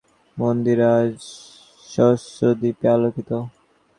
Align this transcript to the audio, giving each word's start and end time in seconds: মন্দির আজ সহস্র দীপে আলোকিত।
মন্দির 0.37 0.79
আজ 0.95 1.15
সহস্র 1.89 2.41
দীপে 2.61 2.87
আলোকিত। 2.95 3.29